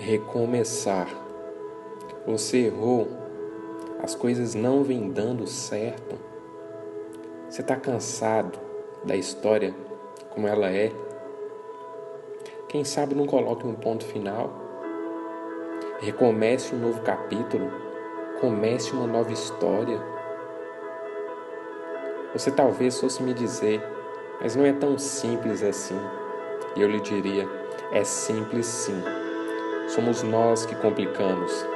recomeçar. 0.00 1.08
Você 2.26 2.66
errou, 2.66 3.06
as 4.02 4.14
coisas 4.14 4.54
não 4.54 4.82
vêm 4.82 5.10
dando 5.10 5.46
certo. 5.46 6.16
Você 7.48 7.60
está 7.60 7.76
cansado 7.76 8.58
da 9.04 9.14
história 9.14 9.74
como 10.30 10.48
ela 10.48 10.70
é? 10.70 10.90
Quem 12.68 12.82
sabe 12.82 13.14
não 13.14 13.26
coloque 13.26 13.66
um 13.66 13.74
ponto 13.74 14.04
final? 14.06 14.50
Recomece 16.00 16.74
um 16.74 16.78
novo 16.78 17.02
capítulo, 17.02 17.70
comece 18.40 18.92
uma 18.92 19.06
nova 19.06 19.32
história. 19.32 20.00
Você 22.32 22.50
talvez 22.50 22.98
fosse 22.98 23.22
me 23.22 23.34
dizer, 23.34 23.82
mas 24.40 24.56
não 24.56 24.64
é 24.64 24.72
tão 24.72 24.96
simples 24.96 25.62
assim. 25.62 25.98
E 26.74 26.80
eu 26.80 26.88
lhe 26.88 27.00
diria, 27.00 27.46
é 27.92 28.02
simples 28.02 28.64
sim. 28.64 29.19
Somos 29.94 30.22
nós 30.22 30.64
que 30.64 30.76
complicamos. 30.76 31.66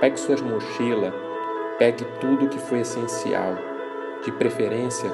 Pegue 0.00 0.18
sua 0.18 0.36
mochila, 0.38 1.14
pegue 1.78 2.04
tudo 2.20 2.48
que 2.48 2.58
foi 2.58 2.80
essencial. 2.80 3.56
De 4.24 4.32
preferência, 4.32 5.08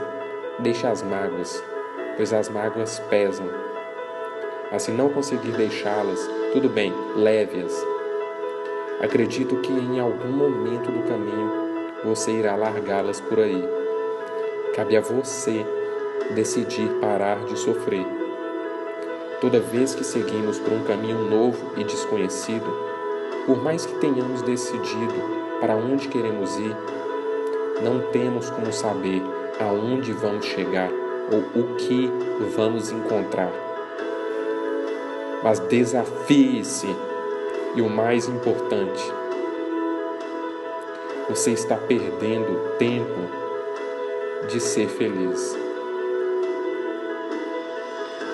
deixe 0.59 0.87
as 0.87 1.03
mágoas, 1.03 1.63
pois 2.17 2.33
as 2.33 2.49
mágoas 2.49 2.99
pesam. 3.11 3.47
Mas 4.73 4.85
se 4.85 4.93
não 4.93 5.11
conseguir 5.11 5.53
deixá-las, 5.53 6.27
tudo 6.55 6.71
bem, 6.71 6.91
leve-as. 7.15 7.87
Acredito 9.03 9.57
que 9.57 9.71
em 9.71 10.01
algum 10.01 10.33
momento 10.33 10.91
do 10.91 11.07
caminho 11.07 11.53
você 12.03 12.31
irá 12.31 12.57
largá-las 12.57 13.21
por 13.21 13.41
aí. 13.41 13.63
Cabe 14.75 14.97
a 14.97 15.03
você 15.03 15.67
decidir 16.35 16.89
parar 16.99 17.45
de 17.45 17.59
sofrer. 17.59 18.26
Toda 19.41 19.61
vez 19.61 19.95
que 19.95 20.03
seguimos 20.03 20.59
por 20.59 20.73
um 20.73 20.83
caminho 20.85 21.29
novo 21.29 21.73
e 21.77 21.85
desconhecido, 21.85 22.67
por 23.45 23.63
mais 23.63 23.85
que 23.85 23.95
tenhamos 23.99 24.41
decidido 24.41 25.15
para 25.61 25.77
onde 25.77 26.09
queremos 26.09 26.57
ir, 26.57 26.75
não 27.83 28.01
temos 28.13 28.49
como 28.49 28.73
saber 28.73 29.23
aonde 29.61 30.13
vamos 30.15 30.47
chegar 30.47 30.91
ou 31.31 31.61
o 31.61 31.77
que 31.77 32.11
vamos 32.57 32.91
encontrar. 32.91 33.53
Mas 35.45 35.59
desafie-se 35.59 36.89
e 37.75 37.83
o 37.83 37.91
mais 37.91 38.27
importante, 38.29 39.13
você 41.29 41.51
está 41.51 41.77
perdendo 41.77 42.79
tempo 42.79 43.21
de 44.49 44.61
ser 44.61 44.89
feliz. 44.89 45.66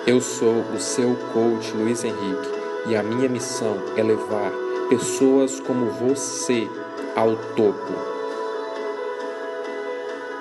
Eu 0.05 0.21
sou 0.21 0.63
o 0.75 0.81
seu 0.81 1.15
coach 1.33 1.73
Luiz 1.77 2.03
Henrique 2.03 2.51
e 2.89 2.97
a 2.97 3.05
minha 3.05 3.29
missão 3.29 3.77
é 3.97 4.03
levar 4.03 4.51
pessoas 4.89 5.61
como 5.61 5.87
você 5.93 6.69
ao 7.15 7.37
topo. 7.55 8.12